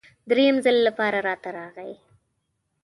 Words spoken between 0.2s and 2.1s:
دریم ځل لپاره راته راغی.